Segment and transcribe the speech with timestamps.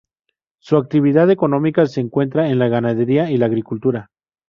[0.59, 4.09] Su actividad económica se concentra en la ganadería y la agricultura.